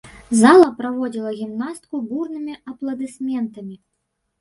Зала 0.37 0.69
праводзіла 0.79 1.35
гімнастку 1.43 2.03
бурнымі 2.09 2.59
апладысментамі. 2.75 3.83